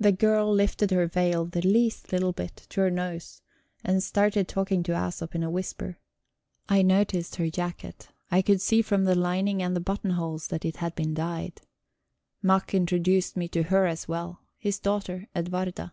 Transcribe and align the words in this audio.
The 0.00 0.10
girl 0.10 0.50
lifted 0.50 0.90
her 0.90 1.06
veil 1.06 1.44
the 1.44 1.60
least 1.60 2.12
little 2.12 2.32
bit, 2.32 2.64
to 2.70 2.80
her 2.80 2.90
nose, 2.90 3.42
and 3.84 4.02
started 4.02 4.48
talking 4.48 4.82
to 4.84 4.92
Æsop 4.92 5.34
in 5.34 5.42
a 5.42 5.50
whisper. 5.50 5.98
I 6.66 6.80
noticed 6.80 7.36
her 7.36 7.50
jacket; 7.50 8.08
I 8.30 8.40
could 8.40 8.62
see 8.62 8.80
from 8.80 9.04
the 9.04 9.14
lining 9.14 9.62
and 9.62 9.76
the 9.76 9.80
buttonholes 9.80 10.46
that 10.48 10.64
it 10.64 10.76
had 10.76 10.94
been 10.94 11.12
dyed. 11.12 11.60
Mack 12.40 12.72
introduced 12.72 13.36
me 13.36 13.48
to 13.48 13.64
her 13.64 13.84
as 13.84 14.08
well; 14.08 14.40
his 14.56 14.78
daughter, 14.78 15.28
Edwarda. 15.36 15.92